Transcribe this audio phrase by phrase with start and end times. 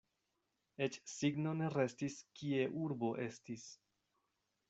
[0.85, 3.67] Eĉ signo ne restis, kie urbo estis.